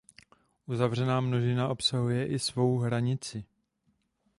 Uzavřená 0.67 1.21
množina 1.21 1.67
obsahuje 1.67 2.27
i 2.27 2.39
svou 2.39 2.77
hranici. 2.77 3.45